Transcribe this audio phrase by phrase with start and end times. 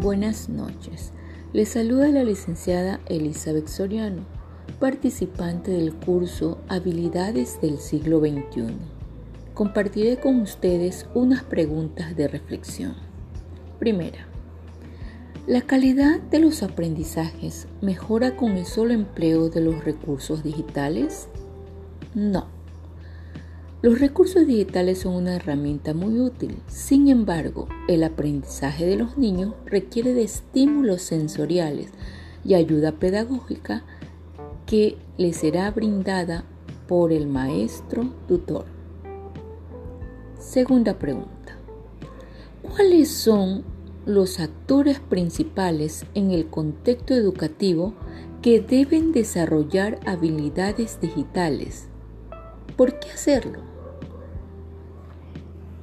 [0.00, 1.10] Buenas noches.
[1.52, 4.22] Les saluda la licenciada Elizabeth Soriano,
[4.78, 8.76] participante del curso Habilidades del siglo XXI.
[9.54, 12.94] Compartiré con ustedes unas preguntas de reflexión.
[13.80, 14.28] Primera.
[15.48, 21.26] ¿La calidad de los aprendizajes mejora con el solo empleo de los recursos digitales?
[22.14, 22.57] No.
[23.80, 26.56] Los recursos digitales son una herramienta muy útil.
[26.66, 31.90] Sin embargo, el aprendizaje de los niños requiere de estímulos sensoriales
[32.44, 33.84] y ayuda pedagógica
[34.66, 36.44] que les será brindada
[36.88, 38.64] por el maestro tutor.
[40.40, 41.56] Segunda pregunta.
[42.62, 43.62] ¿Cuáles son
[44.06, 47.94] los actores principales en el contexto educativo
[48.42, 51.88] que deben desarrollar habilidades digitales?
[52.76, 53.60] ¿Por qué hacerlo?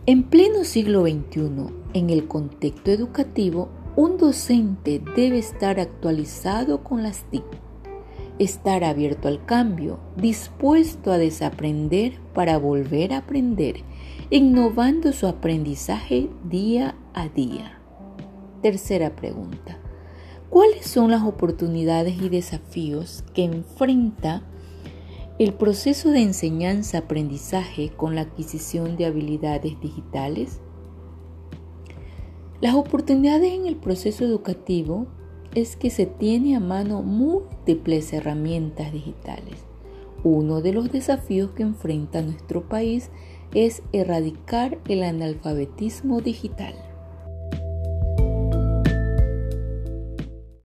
[0.05, 7.23] En pleno siglo XXI, en el contexto educativo, un docente debe estar actualizado con las
[7.31, 7.43] TIC,
[8.39, 13.77] estar abierto al cambio, dispuesto a desaprender para volver a aprender,
[14.29, 17.79] innovando su aprendizaje día a día.
[18.61, 19.79] Tercera pregunta.
[20.49, 24.43] ¿Cuáles son las oportunidades y desafíos que enfrenta
[25.37, 30.61] el proceso de enseñanza-aprendizaje con la adquisición de habilidades digitales.
[32.61, 35.07] Las oportunidades en el proceso educativo
[35.53, 39.65] es que se tiene a mano múltiples herramientas digitales.
[40.23, 43.09] Uno de los desafíos que enfrenta nuestro país
[43.53, 46.75] es erradicar el analfabetismo digital.